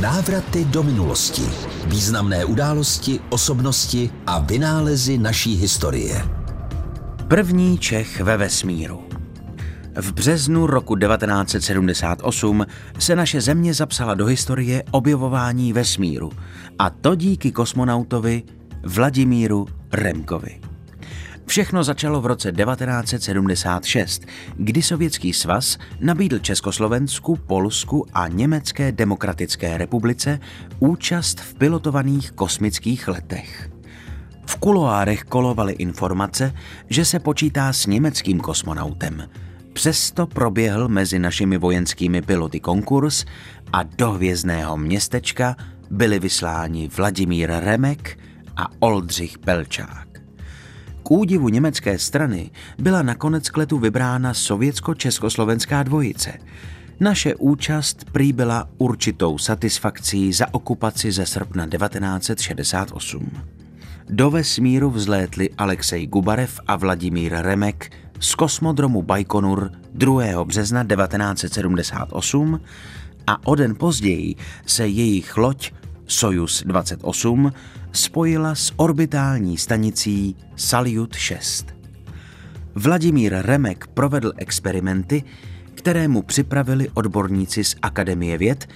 Návraty 0.00 0.64
do 0.64 0.82
minulosti. 0.82 1.42
Významné 1.86 2.44
události, 2.44 3.20
osobnosti 3.30 4.10
a 4.26 4.38
vynálezy 4.38 5.18
naší 5.18 5.56
historie. 5.56 6.28
První 7.28 7.78
Čech 7.78 8.20
ve 8.20 8.36
vesmíru. 8.36 9.02
V 9.96 10.12
březnu 10.12 10.66
roku 10.66 10.96
1978 10.96 12.66
se 12.98 13.16
naše 13.16 13.40
země 13.40 13.74
zapsala 13.74 14.14
do 14.14 14.26
historie 14.26 14.82
objevování 14.90 15.72
vesmíru, 15.72 16.30
a 16.78 16.90
to 16.90 17.14
díky 17.14 17.52
kosmonautovi 17.52 18.42
Vladimíru 18.82 19.66
Remkovi. 19.92 20.60
Všechno 21.46 21.84
začalo 21.84 22.20
v 22.20 22.26
roce 22.26 22.52
1976, 22.52 24.26
kdy 24.56 24.82
Sovětský 24.82 25.32
svaz 25.32 25.78
nabídl 26.00 26.38
Československu, 26.38 27.36
Polsku 27.36 28.06
a 28.14 28.28
Německé 28.28 28.92
demokratické 28.92 29.78
republice 29.78 30.40
účast 30.78 31.40
v 31.40 31.54
pilotovaných 31.54 32.30
kosmických 32.30 33.08
letech. 33.08 33.70
V 34.46 34.56
kuloárech 34.56 35.22
kolovaly 35.24 35.72
informace, 35.72 36.54
že 36.90 37.04
se 37.04 37.18
počítá 37.18 37.72
s 37.72 37.86
německým 37.86 38.40
kosmonautem. 38.40 39.28
Přesto 39.72 40.26
proběhl 40.26 40.88
mezi 40.88 41.18
našimi 41.18 41.58
vojenskými 41.58 42.22
piloty 42.22 42.60
konkurs 42.60 43.24
a 43.72 43.82
do 43.82 44.10
hvězdného 44.10 44.76
městečka 44.76 45.56
byli 45.90 46.18
vysláni 46.18 46.88
Vladimír 46.96 47.50
Remek 47.50 48.18
a 48.56 48.68
Oldřich 48.78 49.38
Pelčák. 49.38 50.03
K 51.04 51.10
údivu 51.10 51.48
německé 51.48 51.98
strany 51.98 52.50
byla 52.78 53.02
nakonec 53.02 53.50
k 53.50 53.56
letu 53.56 53.78
vybrána 53.78 54.34
sovětsko-československá 54.34 55.82
dvojice. 55.82 56.32
Naše 57.00 57.34
účast 57.34 58.04
prý 58.12 58.32
byla 58.32 58.68
určitou 58.78 59.38
satisfakcí 59.38 60.32
za 60.32 60.54
okupaci 60.54 61.12
ze 61.12 61.26
srpna 61.26 61.66
1968. 61.66 63.30
Do 64.08 64.30
vesmíru 64.30 64.90
vzlétli 64.90 65.50
Alexej 65.58 66.06
Gubarev 66.06 66.60
a 66.66 66.76
Vladimír 66.76 67.32
Remek 67.32 67.92
z 68.20 68.34
kosmodromu 68.34 69.02
Bajkonur 69.02 69.70
2. 69.94 70.44
března 70.44 70.84
1978 70.84 72.60
a 73.26 73.46
o 73.46 73.54
den 73.54 73.74
později 73.74 74.34
se 74.66 74.88
jejich 74.88 75.36
loď 75.36 75.72
Sojus 76.06 76.62
28 76.66 77.52
spojila 77.94 78.54
s 78.54 78.72
orbitální 78.76 79.58
stanicí 79.58 80.36
Salyut 80.56 81.14
6. 81.14 81.74
Vladimír 82.74 83.34
Remek 83.36 83.86
provedl 83.86 84.32
experimenty, 84.36 85.22
které 85.74 86.08
mu 86.08 86.22
připravili 86.22 86.90
odborníci 86.94 87.64
z 87.64 87.76
Akademie 87.82 88.38
věd 88.38 88.68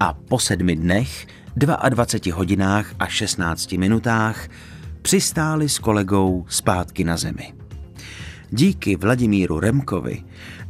a 0.00 0.12
po 0.12 0.38
sedmi 0.38 0.76
dnech, 0.76 1.26
22 1.56 2.36
hodinách 2.36 2.94
a 2.98 3.06
16 3.06 3.72
minutách 3.72 4.48
přistáli 5.02 5.68
s 5.68 5.78
kolegou 5.78 6.46
zpátky 6.48 7.04
na 7.04 7.16
Zemi. 7.16 7.54
Díky 8.50 8.96
Vladimíru 8.96 9.60
Remkovi 9.60 10.24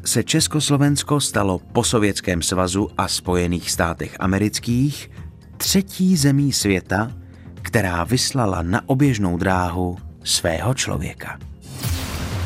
se 0.04 0.24
Československo 0.24 1.20
stalo 1.20 1.58
po 1.58 1.84
Sovětském 1.84 2.42
svazu 2.42 2.88
a 2.98 3.08
Spojených 3.08 3.70
státech 3.70 4.16
amerických 4.20 5.10
třetí 5.56 6.16
zemí 6.16 6.52
světa, 6.52 7.19
která 7.62 8.04
vyslala 8.04 8.62
na 8.62 8.88
oběžnou 8.88 9.36
dráhu 9.36 9.98
svého 10.24 10.74
člověka. 10.74 11.38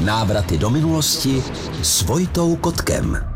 Návraty 0.04 0.58
do 0.58 0.70
minulosti 0.70 1.42
s 1.82 2.02
Vojtou 2.02 2.56
Kotkem. 2.56 3.33